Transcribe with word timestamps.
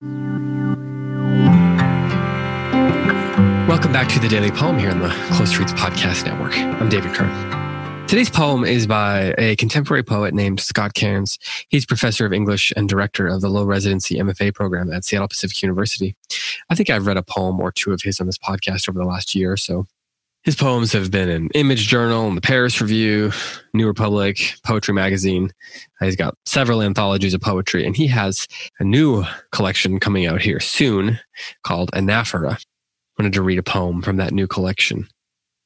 Welcome 0.00 0.22
back 3.92 4.08
to 4.10 4.20
the 4.20 4.28
Daily 4.28 4.52
Poem 4.52 4.78
here 4.78 4.92
on 4.92 5.00
the 5.00 5.08
Close 5.32 5.58
Reads 5.58 5.72
Podcast 5.72 6.24
Network. 6.24 6.56
I'm 6.56 6.88
David 6.88 7.14
Kern. 7.14 8.06
Today's 8.06 8.30
poem 8.30 8.62
is 8.62 8.86
by 8.86 9.34
a 9.38 9.56
contemporary 9.56 10.04
poet 10.04 10.34
named 10.34 10.60
Scott 10.60 10.94
Cairns. 10.94 11.36
He's 11.68 11.84
professor 11.84 12.24
of 12.24 12.32
English 12.32 12.72
and 12.76 12.88
director 12.88 13.26
of 13.26 13.40
the 13.40 13.48
low 13.48 13.64
residency 13.64 14.14
MFA 14.18 14.54
program 14.54 14.92
at 14.92 15.04
Seattle 15.04 15.26
Pacific 15.26 15.60
University. 15.62 16.14
I 16.70 16.76
think 16.76 16.90
I've 16.90 17.08
read 17.08 17.16
a 17.16 17.24
poem 17.24 17.58
or 17.58 17.72
two 17.72 17.90
of 17.90 18.00
his 18.00 18.20
on 18.20 18.26
this 18.26 18.38
podcast 18.38 18.88
over 18.88 19.00
the 19.00 19.04
last 19.04 19.34
year 19.34 19.50
or 19.50 19.56
so. 19.56 19.88
His 20.48 20.56
poems 20.56 20.94
have 20.94 21.10
been 21.10 21.28
in 21.28 21.48
Image 21.48 21.88
Journal, 21.88 22.26
and 22.26 22.34
the 22.34 22.40
Paris 22.40 22.80
Review, 22.80 23.32
New 23.74 23.86
Republic, 23.86 24.54
Poetry 24.64 24.94
Magazine. 24.94 25.50
He's 26.00 26.16
got 26.16 26.36
several 26.46 26.80
anthologies 26.80 27.34
of 27.34 27.42
poetry, 27.42 27.84
and 27.84 27.94
he 27.94 28.06
has 28.06 28.46
a 28.80 28.84
new 28.84 29.26
collection 29.52 30.00
coming 30.00 30.24
out 30.24 30.40
here 30.40 30.58
soon 30.58 31.20
called 31.64 31.90
Anaphora. 31.92 32.58
Wanted 33.18 33.34
to 33.34 33.42
read 33.42 33.58
a 33.58 33.62
poem 33.62 34.00
from 34.00 34.16
that 34.16 34.32
new 34.32 34.46
collection. 34.46 35.06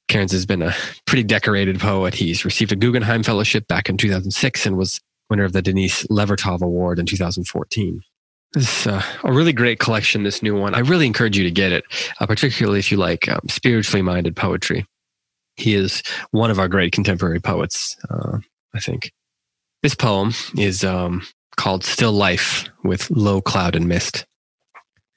Cairns 0.08 0.32
has 0.32 0.46
been 0.46 0.62
a 0.62 0.74
pretty 1.06 1.22
decorated 1.22 1.78
poet. 1.78 2.14
He's 2.14 2.44
received 2.44 2.72
a 2.72 2.76
Guggenheim 2.76 3.22
Fellowship 3.22 3.68
back 3.68 3.88
in 3.88 3.96
2006 3.96 4.66
and 4.66 4.76
was 4.76 5.00
winner 5.30 5.44
of 5.44 5.52
the 5.52 5.62
Denise 5.62 6.04
Levertov 6.08 6.60
Award 6.60 6.98
in 6.98 7.06
2014. 7.06 8.02
This 8.52 8.80
is 8.80 8.86
uh, 8.86 9.02
a 9.24 9.32
really 9.32 9.52
great 9.54 9.78
collection, 9.78 10.24
this 10.24 10.42
new 10.42 10.54
one. 10.54 10.74
I 10.74 10.80
really 10.80 11.06
encourage 11.06 11.38
you 11.38 11.44
to 11.44 11.50
get 11.50 11.72
it, 11.72 11.84
uh, 12.20 12.26
particularly 12.26 12.78
if 12.78 12.90
you 12.90 12.98
like 12.98 13.28
um, 13.28 13.40
spiritually 13.48 14.02
minded 14.02 14.36
poetry. 14.36 14.84
He 15.56 15.74
is 15.74 16.02
one 16.32 16.50
of 16.50 16.58
our 16.58 16.68
great 16.68 16.92
contemporary 16.92 17.40
poets, 17.40 17.96
uh, 18.10 18.38
I 18.74 18.80
think. 18.80 19.10
This 19.82 19.94
poem 19.94 20.32
is 20.56 20.84
um, 20.84 21.22
called 21.56 21.82
Still 21.82 22.12
Life 22.12 22.68
with 22.84 23.10
Low 23.10 23.40
Cloud 23.40 23.74
and 23.74 23.88
Mist. 23.88 24.26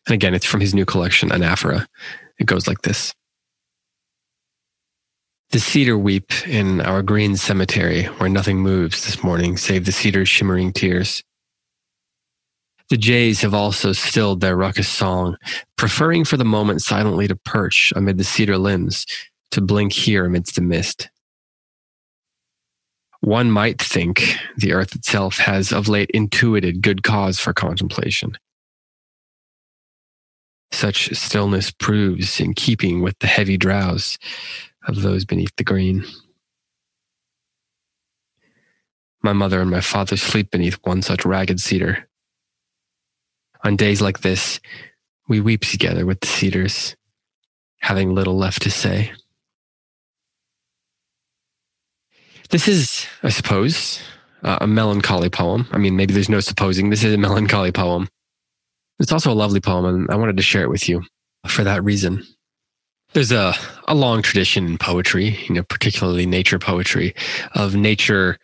And 0.08 0.14
again, 0.14 0.34
it's 0.34 0.46
from 0.46 0.62
his 0.62 0.74
new 0.74 0.86
collection, 0.86 1.30
Anaphora. 1.30 1.86
It 2.40 2.46
goes 2.46 2.68
like 2.68 2.82
this 2.84 3.14
The 5.52 5.60
cedar 5.60 5.98
weep 5.98 6.48
in 6.48 6.82
our 6.82 7.02
green 7.02 7.36
cemetery 7.36 8.06
where 8.06 8.30
nothing 8.30 8.60
moves 8.60 9.06
this 9.06 9.24
morning 9.24 9.58
save 9.58 9.86
the 9.86 9.92
cedar's 9.92 10.30
shimmering 10.30 10.72
tears. 10.72 11.24
The 12.90 12.98
jays 12.98 13.42
have 13.42 13.56
also 13.56 13.94
stilled 13.94 14.42
their 14.42 14.56
ruckus 14.56 14.88
song, 14.88 15.38
preferring 15.76 16.24
for 16.24 16.38
the 16.38 16.46
moment 16.46 16.84
silently 16.84 17.28
to 17.28 17.36
perch 17.36 17.92
amid 17.96 18.18
the 18.18 18.24
cedar 18.24 18.60
limbs, 18.60 19.08
to 19.52 19.62
blink 19.62 19.92
here 19.92 20.26
amidst 20.26 20.56
the 20.56 20.62
mist. 20.62 21.10
One 23.22 23.50
might 23.50 23.82
think 23.82 24.38
the 24.58 24.74
earth 24.74 24.94
itself 24.94 25.38
has 25.38 25.72
of 25.72 25.88
late 25.88 26.12
intuited 26.14 26.84
good 26.84 27.02
cause 27.02 27.40
for 27.40 27.54
contemplation. 27.54 28.38
Such 30.72 31.10
stillness 31.16 31.72
proves 31.72 32.40
in 32.40 32.54
keeping 32.54 33.02
with 33.02 33.18
the 33.18 33.28
heavy 33.28 33.58
drowse 33.58 34.20
of 34.88 35.02
those 35.02 35.26
beneath 35.26 35.56
the 35.58 35.64
green. 35.64 36.06
My 39.24 39.34
mother 39.34 39.60
and 39.60 39.72
my 39.72 39.82
father 39.82 40.18
sleep 40.18 40.52
beneath 40.52 40.78
one 40.84 41.02
such 41.02 41.26
ragged 41.26 41.60
cedar 41.60 42.05
on 43.66 43.76
days 43.76 44.00
like 44.00 44.20
this, 44.22 44.60
we 45.28 45.42
weep 45.42 45.62
together 45.62 46.06
with 46.06 46.20
the 46.20 46.28
cedars, 46.28 46.96
having 47.80 48.14
little 48.14 48.38
left 48.38 48.62
to 48.62 48.70
say. 48.70 49.12
This 52.52 52.68
is, 52.68 53.08
I 53.24 53.30
suppose, 53.30 54.00
uh, 54.44 54.60
a 54.62 54.68
melancholy 54.68 55.32
poem. 55.32 55.68
I 55.72 55.80
mean, 55.80 55.96
maybe 55.96 56.14
there's 56.14 56.30
no 56.30 56.42
supposing. 56.42 56.92
This 56.92 57.04
is 57.04 57.16
a 57.16 57.18
melancholy 57.18 57.72
poem. 57.72 58.08
It's 59.00 59.12
also 59.12 59.32
a 59.32 59.34
lovely 59.34 59.60
poem, 59.60 59.86
and 59.86 60.12
I 60.12 60.16
wanted 60.16 60.38
to 60.38 60.44
share 60.44 60.62
it 60.62 60.70
with 60.70 60.88
you 60.88 61.04
for 61.48 61.64
that 61.64 61.84
reason. 61.84 62.24
There's 63.14 63.32
a, 63.32 63.56
a 63.88 63.96
long 63.96 64.22
tradition 64.22 64.68
in 64.68 64.78
poetry, 64.78 65.40
you 65.48 65.56
know, 65.56 65.64
particularly 65.64 66.28
nature 66.28 66.60
poetry, 66.60 67.16
of 67.56 67.76
nature 67.76 68.38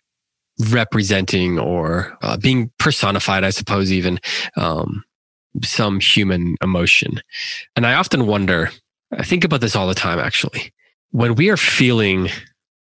representing 0.70 1.58
or 1.58 2.18
uh, 2.22 2.36
being 2.36 2.72
personified, 2.78 3.44
I 3.44 3.50
suppose, 3.50 3.92
even 3.92 4.18
um, 4.56 5.04
some 5.62 6.00
human 6.00 6.56
emotion. 6.62 7.20
And 7.76 7.86
I 7.86 7.94
often 7.94 8.26
wonder, 8.26 8.70
I 9.12 9.24
think 9.24 9.44
about 9.44 9.60
this 9.60 9.76
all 9.76 9.86
the 9.86 9.94
time 9.94 10.18
actually. 10.18 10.72
When 11.10 11.34
we 11.34 11.50
are 11.50 11.56
feeling 11.56 12.30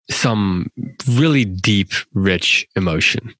some 0.09 0.71
really 1.07 1.45
deep, 1.45 1.91
rich 2.13 2.67
emotion, 2.75 3.33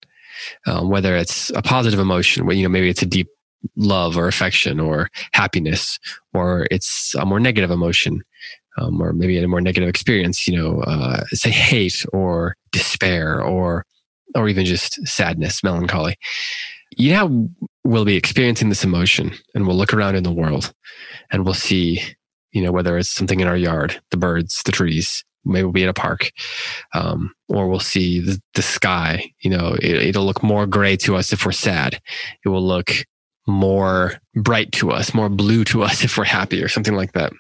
um, 0.68 0.90
whether 0.90 1.16
it's 1.16 1.50
a 1.52 1.62
positive 1.62 2.00
emotion, 2.00 2.46
where, 2.46 2.56
you 2.56 2.64
know, 2.64 2.70
maybe 2.70 2.90
it's 2.90 3.02
a 3.02 3.08
deep 3.08 3.28
love 3.76 4.18
or 4.18 4.28
affection 4.28 4.80
or 4.80 5.10
happiness, 5.34 6.00
or 6.34 6.68
it's 6.70 7.16
a 7.16 7.26
more 7.26 7.40
negative 7.40 7.72
emotion, 7.72 8.24
um, 8.78 9.02
or 9.02 9.14
maybe 9.14 9.38
a 9.40 9.48
more 9.48 9.62
negative 9.62 9.90
experience, 9.90 10.48
you 10.48 10.56
know, 10.56 10.82
uh, 10.82 11.24
say 11.32 11.50
hate 11.50 12.06
or 12.14 12.56
despair 12.72 13.42
or, 13.42 13.84
or 14.36 14.48
even 14.48 14.66
just 14.66 15.06
sadness, 15.08 15.64
melancholy. 15.64 16.16
You 16.92 17.14
know 17.14 17.50
we'll 17.88 18.06
be 18.06 18.18
experiencing 18.18 18.68
this 18.68 18.84
emotion 18.84 19.32
and 19.56 19.66
we'll 19.66 19.78
look 19.78 19.94
around 19.94 20.16
in 20.16 20.24
the 20.24 20.32
world 20.32 20.74
and 21.32 21.46
we'll 21.46 21.54
see, 21.54 22.02
you 22.52 22.62
know, 22.62 22.72
whether 22.72 22.98
it's 22.98 23.10
something 23.10 23.40
in 23.40 23.48
our 23.48 23.56
yard, 23.56 24.02
the 24.12 24.18
birds, 24.18 24.62
the 24.64 24.74
trees, 24.74 25.24
maybe 25.46 25.64
we'll 25.64 25.72
be 25.72 25.84
at 25.84 25.90
a 25.90 25.94
park, 25.94 26.32
um, 26.94 27.34
or 27.48 27.70
we'll 27.70 27.80
see 27.80 28.20
the, 28.20 28.42
the 28.56 28.62
sky. 28.62 29.32
You 29.40 29.52
know, 29.52 29.78
it, 29.82 29.96
it'll 30.04 30.26
look 30.26 30.44
more 30.44 30.68
gray 30.68 30.98
to 30.98 31.16
us 31.16 31.32
if 31.32 31.46
we're 31.46 31.54
sad. 31.54 32.02
It 32.44 32.50
will 32.50 32.66
look 32.66 32.92
more 33.48 34.20
bright 34.36 34.74
to 34.74 34.92
us, 34.92 35.14
more 35.14 35.30
blue 35.30 35.64
to 35.66 35.84
us 35.84 36.04
if 36.04 36.18
we're 36.18 36.26
happy 36.26 36.62
or 36.62 36.68
something 36.68 36.96
like 36.96 37.14
that. 37.14 37.32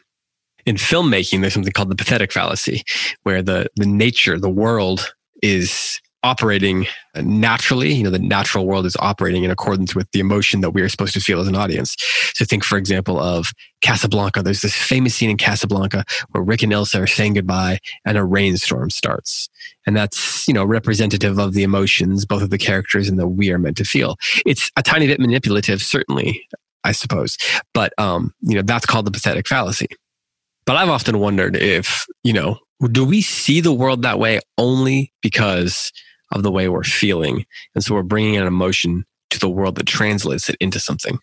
In 0.66 0.78
filmmaking, 0.78 1.41
there's 1.41 1.53
something 1.53 1.74
called 1.74 1.90
the 1.90 1.96
pathetic 1.96 2.31
fallacy, 2.31 2.84
where 3.24 3.41
the, 3.41 3.68
the 3.75 3.86
nature, 3.86 4.40
the 4.40 4.50
world 4.50 5.13
is 5.41 6.00
operating 6.28 6.86
naturally. 7.16 7.94
You 7.94 8.04
know, 8.04 8.10
the 8.10 8.20
natural 8.20 8.68
world 8.68 8.86
is 8.86 8.98
operating 9.00 9.44
in 9.44 9.52
accordance 9.52 9.96
with 9.96 10.12
the 10.12 10.20
emotion 10.20 10.62
that 10.62 10.72
we 10.72 10.82
are 10.82 10.90
supposed 10.90 11.14
to 11.14 11.22
feel 11.22 11.40
as 11.40 11.48
an 11.48 11.56
audience. 11.56 11.96
So 12.36 12.44
think, 12.44 12.64
for 12.64 12.78
example, 12.78 13.18
of 13.18 13.54
Casablanca. 13.82 14.44
There's 14.44 14.62
this 14.62 14.76
famous 14.76 15.16
scene 15.16 15.30
in 15.30 15.38
Casablanca 15.38 16.04
where 16.32 16.44
Rick 16.44 16.64
and 16.64 16.74
Ilsa 16.74 17.02
are 17.02 17.08
saying 17.08 17.36
goodbye 17.36 17.80
and 18.06 18.18
a 18.18 18.24
rainstorm 18.24 18.90
starts. 18.90 19.50
And 19.86 19.96
that's, 19.96 20.48
you 20.48 20.54
know, 20.54 20.66
representative 20.66 21.40
of 21.40 21.54
the 21.54 21.64
emotions, 21.64 22.26
both 22.26 22.42
of 22.42 22.50
the 22.50 22.58
characters 22.58 23.08
and 23.08 23.18
that 23.20 23.30
we 23.30 23.52
are 23.52 23.58
meant 23.58 23.78
to 23.78 23.86
feel. 23.86 24.18
It's 24.46 24.70
a 24.76 24.84
tiny 24.84 25.08
bit 25.08 25.20
manipulative, 25.20 25.82
certainly, 25.82 26.46
I 26.84 26.92
suppose. 26.92 27.38
But, 27.74 27.94
um, 27.98 28.34
you 28.42 28.56
know, 28.56 28.64
that's 28.64 28.86
called 28.86 29.06
the 29.06 29.12
pathetic 29.12 29.48
fallacy. 29.48 29.88
But 30.66 30.76
I've 30.76 30.90
often 30.90 31.20
wondered 31.20 31.56
if, 31.56 32.06
you 32.24 32.34
know, 32.34 32.60
do 32.92 33.06
we 33.06 33.22
see 33.22 33.62
the 33.62 33.74
world 33.74 34.04
that 34.04 34.20
way 34.20 34.40
only 34.58 35.14
because 35.22 35.92
of 36.32 36.44
the 36.44 36.52
way 36.52 36.68
we're 36.70 36.84
feeling. 36.84 37.46
And 37.76 37.84
so 37.84 37.96
we're 37.96 38.04
bringing 38.04 38.38
an 38.38 38.48
emotion 38.48 39.06
to 39.30 39.40
the 39.40 39.50
world 39.50 39.76
that 39.76 39.88
translates 39.88 40.50
it 40.50 40.58
into 40.60 40.80
something. 40.80 41.20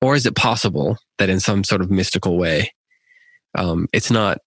Or 0.00 0.14
is 0.14 0.26
it 0.26 0.36
possible 0.36 0.98
that 1.18 1.28
in 1.28 1.40
some 1.40 1.64
sort 1.64 1.80
of 1.80 1.90
mystical 1.90 2.38
way, 2.38 2.72
um, 3.54 3.86
it's 3.92 4.10
not 4.10 4.38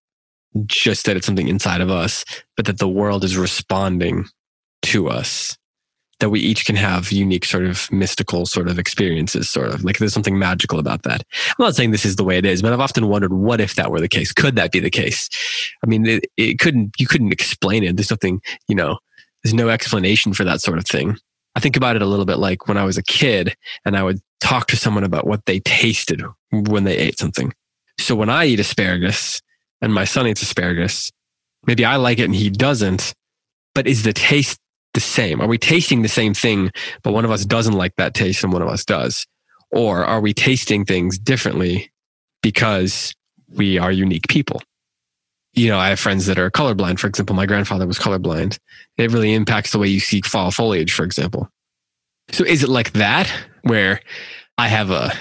just 0.66 1.06
that 1.06 1.18
it's 1.18 1.26
something 1.26 1.48
inside 1.48 1.82
of 1.82 1.90
us, 1.90 2.26
but 2.56 2.66
that 2.66 2.80
the 2.80 2.88
world 2.88 3.24
is 3.24 3.38
responding 3.38 4.26
to 4.84 5.10
us? 5.10 5.58
That 6.20 6.30
we 6.30 6.40
each 6.40 6.66
can 6.66 6.76
have 6.76 7.12
unique 7.12 7.44
sort 7.44 7.66
of 7.66 7.92
mystical 7.92 8.46
sort 8.46 8.70
of 8.70 8.80
experiences, 8.80 9.50
sort 9.50 9.70
of 9.70 9.84
like 9.84 9.98
there's 9.98 10.14
something 10.14 10.40
magical 10.40 10.80
about 10.80 11.04
that. 11.04 11.24
I'm 11.50 11.66
not 11.66 11.76
saying 11.76 11.92
this 11.92 12.06
is 12.06 12.16
the 12.16 12.24
way 12.24 12.38
it 12.38 12.46
is, 12.46 12.62
but 12.62 12.72
I've 12.72 12.80
often 12.80 13.08
wondered 13.08 13.34
what 13.34 13.60
if 13.60 13.76
that 13.76 13.92
were 13.92 14.00
the 14.00 14.08
case? 14.08 14.32
Could 14.32 14.56
that 14.56 14.72
be 14.72 14.80
the 14.80 14.90
case? 14.90 15.28
I 15.84 15.88
mean, 15.88 16.06
it, 16.06 16.26
it 16.38 16.60
couldn't, 16.60 16.94
you 16.98 17.08
couldn't 17.08 17.34
explain 17.34 17.84
it. 17.84 17.98
There's 17.98 18.12
nothing, 18.12 18.42
you 18.68 18.76
know, 18.76 19.00
there's 19.44 19.54
no 19.54 19.70
explanation 19.70 20.34
for 20.34 20.44
that 20.44 20.62
sort 20.62 20.78
of 20.78 20.86
thing. 20.86 21.18
I 21.56 21.60
think 21.60 21.76
about 21.76 21.96
it 21.96 22.02
a 22.02 22.08
little 22.08 22.26
bit 22.26 22.40
like 22.40 22.68
when 22.68 22.78
I 22.78 22.84
was 22.84 22.98
a 22.98 23.04
kid 23.04 23.56
and 23.86 23.96
I 23.96 24.04
would 24.04 24.20
talk 24.40 24.68
to 24.68 24.76
someone 24.76 25.04
about 25.04 25.28
what 25.28 25.46
they 25.46 25.60
tasted 25.60 26.24
when 26.52 26.84
they 26.84 26.98
ate 26.98 27.20
something. 27.20 27.54
So 28.00 28.16
when 28.16 28.30
I 28.30 28.46
eat 28.46 28.60
asparagus 28.60 29.42
and 29.82 29.94
my 29.94 30.06
son 30.06 30.28
eats 30.28 30.42
asparagus, 30.42 31.12
maybe 31.68 31.86
I 31.86 31.98
like 31.98 32.20
it 32.20 32.26
and 32.26 32.36
he 32.36 32.50
doesn't, 32.50 33.14
but 33.76 33.88
is 33.88 34.04
the 34.04 34.14
taste 34.14 34.60
the 34.94 35.00
same? 35.00 35.42
Are 35.42 35.48
we 35.48 35.58
tasting 35.58 36.02
the 36.02 36.10
same 36.10 36.34
thing, 36.34 36.72
but 37.04 37.14
one 37.14 37.26
of 37.26 37.32
us 37.32 37.46
doesn't 37.46 37.74
like 37.74 37.96
that 37.98 38.14
taste 38.14 38.44
and 38.44 38.54
one 38.54 38.62
of 38.62 38.70
us 38.70 38.86
does? 38.86 39.26
Or 39.72 40.04
are 40.06 40.22
we 40.22 40.34
tasting 40.34 40.86
things 40.86 41.18
differently 41.18 41.92
because 42.42 43.14
we 43.50 43.78
are 43.78 43.92
unique 43.92 44.28
people? 44.28 44.62
You 45.54 45.70
know, 45.70 45.78
I 45.78 45.90
have 45.90 46.00
friends 46.00 46.26
that 46.26 46.40
are 46.40 46.50
colorblind. 46.50 47.00
For 47.00 47.08
example, 47.08 47.36
my 47.36 47.46
grandfather 47.46 47.86
was 47.86 48.00
colorblind. 48.00 48.58
It 48.98 49.12
really 49.12 49.34
impacts 49.34 49.72
the 49.72 49.80
way 49.80 49.88
you 49.88 50.00
see 50.00 50.22
fall 50.22 50.52
foliage, 50.52 50.94
for 50.94 51.04
example. 51.04 51.50
So 52.32 52.44
is 52.44 52.64
it 52.64 52.70
like 52.70 52.94
that 52.94 53.32
where 53.64 54.00
I 54.58 54.68
have 54.68 54.90
a 54.90 55.12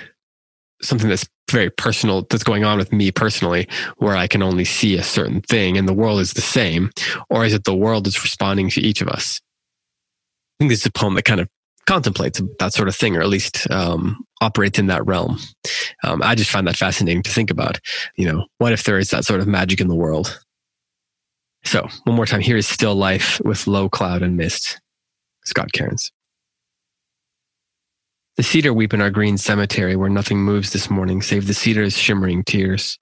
something 0.80 1.08
that's 1.08 1.28
very 1.50 1.70
personal 1.70 2.26
that's 2.30 2.42
going 2.42 2.64
on 2.64 2.78
with 2.78 2.92
me 2.92 3.12
personally 3.12 3.68
where 3.98 4.16
I 4.16 4.26
can 4.26 4.42
only 4.42 4.64
see 4.64 4.96
a 4.96 5.02
certain 5.02 5.42
thing 5.42 5.76
and 5.76 5.86
the 5.86 5.92
world 5.92 6.20
is 6.20 6.32
the 6.32 6.40
same? 6.40 6.90
Or 7.28 7.44
is 7.44 7.52
it 7.52 7.64
the 7.64 7.76
world 7.76 8.06
is 8.06 8.22
responding 8.22 8.70
to 8.70 8.80
each 8.80 9.00
of 9.00 9.08
us? 9.08 9.40
I 10.58 10.64
think 10.64 10.70
this 10.70 10.80
is 10.80 10.86
a 10.86 10.92
poem 10.92 11.14
that 11.14 11.24
kind 11.24 11.40
of 11.40 11.48
contemplates 11.86 12.40
that 12.58 12.72
sort 12.72 12.88
of 12.88 12.96
thing, 12.96 13.16
or 13.16 13.20
at 13.20 13.28
least 13.28 13.70
um, 13.70 14.24
operates 14.42 14.78
in 14.78 14.88
that 14.88 15.06
realm. 15.06 15.38
Um, 16.02 16.20
I 16.22 16.34
just 16.34 16.50
find 16.50 16.66
that 16.66 16.76
fascinating 16.76 17.22
to 17.22 17.30
think 17.30 17.50
about. 17.50 17.78
You 18.16 18.26
know, 18.26 18.46
what 18.58 18.72
if 18.72 18.84
there 18.84 18.98
is 18.98 19.10
that 19.10 19.24
sort 19.24 19.40
of 19.40 19.46
magic 19.46 19.80
in 19.80 19.88
the 19.88 19.94
world? 19.94 20.38
So, 21.64 21.86
one 22.04 22.16
more 22.16 22.26
time, 22.26 22.40
here 22.40 22.56
is 22.56 22.66
still 22.66 22.96
life 22.96 23.40
with 23.44 23.68
low 23.68 23.88
cloud 23.88 24.22
and 24.22 24.36
mist. 24.36 24.80
Scott 25.44 25.72
Cairns. 25.72 26.12
The 28.36 28.42
cedar 28.42 28.72
weep 28.72 28.94
in 28.94 29.00
our 29.00 29.10
green 29.10 29.38
cemetery 29.38 29.94
where 29.94 30.08
nothing 30.08 30.38
moves 30.38 30.72
this 30.72 30.90
morning 30.90 31.22
save 31.22 31.46
the 31.46 31.54
cedar's 31.54 31.96
shimmering 31.96 32.42
tears. 32.44 32.98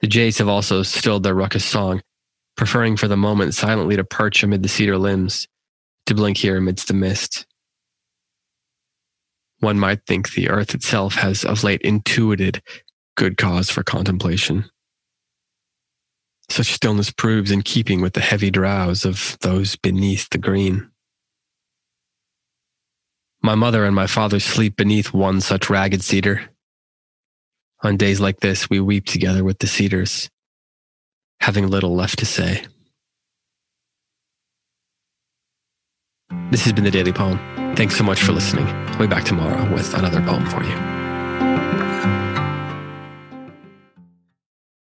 The 0.00 0.06
jays 0.06 0.38
have 0.38 0.48
also 0.48 0.82
stilled 0.82 1.22
their 1.22 1.34
ruckus 1.34 1.64
song, 1.64 2.02
preferring 2.56 2.96
for 2.96 3.06
the 3.06 3.16
moment 3.16 3.54
silently 3.54 3.96
to 3.96 4.04
perch 4.04 4.42
amid 4.42 4.62
the 4.62 4.68
cedar 4.68 4.98
limbs, 4.98 5.46
to 6.06 6.14
blink 6.14 6.38
here 6.38 6.56
amidst 6.56 6.88
the 6.88 6.94
mist. 6.94 7.46
One 9.64 9.78
might 9.78 10.04
think 10.06 10.34
the 10.34 10.50
earth 10.50 10.74
itself 10.74 11.14
has 11.14 11.42
of 11.42 11.64
late 11.64 11.80
intuited 11.80 12.60
good 13.16 13.38
cause 13.38 13.70
for 13.70 13.82
contemplation. 13.82 14.66
Such 16.50 16.74
stillness 16.74 17.10
proves 17.10 17.50
in 17.50 17.62
keeping 17.62 18.02
with 18.02 18.12
the 18.12 18.20
heavy 18.20 18.50
drowse 18.50 19.06
of 19.06 19.38
those 19.40 19.74
beneath 19.76 20.28
the 20.28 20.36
green. 20.36 20.90
My 23.42 23.54
mother 23.54 23.86
and 23.86 23.96
my 23.96 24.06
father 24.06 24.38
sleep 24.38 24.76
beneath 24.76 25.14
one 25.14 25.40
such 25.40 25.70
ragged 25.70 26.04
cedar. 26.04 26.42
On 27.82 27.96
days 27.96 28.20
like 28.20 28.40
this, 28.40 28.68
we 28.68 28.80
weep 28.80 29.06
together 29.06 29.44
with 29.44 29.60
the 29.60 29.66
cedars, 29.66 30.28
having 31.40 31.68
little 31.68 31.94
left 31.94 32.18
to 32.18 32.26
say. 32.26 32.66
This 36.50 36.64
has 36.64 36.74
been 36.74 36.84
the 36.84 36.90
Daily 36.90 37.14
Poem. 37.14 37.63
Thanks 37.76 37.96
so 37.96 38.04
much 38.04 38.22
for 38.22 38.32
listening. 38.32 38.66
I'll 38.66 38.98
be 38.98 39.06
back 39.08 39.24
tomorrow 39.24 39.68
with 39.74 39.94
another 39.94 40.20
poem 40.20 40.46
for 40.46 40.62
you. 40.62 41.03